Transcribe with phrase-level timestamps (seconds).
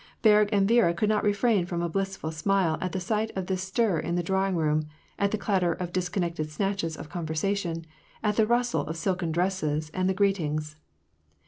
[0.23, 3.61] Berg and Viera could not refrain from a blissful smile at the sight of this
[3.61, 4.87] stir in the drawing room,
[5.19, 7.85] at the clatter of disconnected snatches of conversation,
[8.23, 10.75] at the rustle of silken dresses, and the greetings.